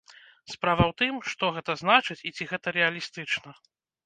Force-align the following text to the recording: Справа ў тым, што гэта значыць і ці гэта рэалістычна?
Справа 0.53 0.83
ў 0.87 0.93
тым, 1.01 1.19
што 1.31 1.49
гэта 1.59 1.75
значыць 1.83 2.19
і 2.31 2.33
ці 2.35 2.49
гэта 2.53 2.75
рэалістычна? 2.79 3.55